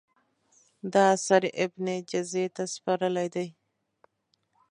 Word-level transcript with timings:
دا 0.93 1.03
اثر 1.15 1.41
یې 1.47 1.51
ابن 1.63 1.85
جزي 2.09 2.45
ته 2.55 2.63
سپارلی 2.73 3.27
دی. 3.35 3.47